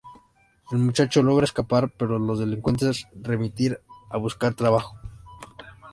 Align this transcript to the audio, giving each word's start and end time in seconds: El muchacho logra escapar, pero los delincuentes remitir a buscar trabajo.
El 0.71 0.79
muchacho 0.79 1.21
logra 1.21 1.43
escapar, 1.43 1.91
pero 1.95 2.17
los 2.17 2.39
delincuentes 2.39 3.05
remitir 3.21 3.81
a 4.09 4.17
buscar 4.17 4.55
trabajo. 4.55 4.97